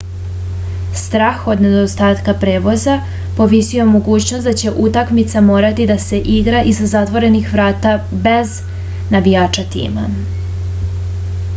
strah 0.99 1.41
od 1.51 1.59
nedostatka 1.65 2.33
prevoza 2.43 2.95
povisio 3.41 3.79
je 3.79 3.85
mogućnost 3.89 4.49
da 4.49 4.53
će 4.63 4.73
utakmica 4.87 5.43
morati 5.51 5.87
da 5.91 5.99
se 6.07 6.23
igra 6.37 6.63
iza 6.71 6.89
zatvorenih 6.95 7.53
vrata 7.57 7.93
bez 8.27 8.55
navijača 9.17 9.69
tima 9.77 10.09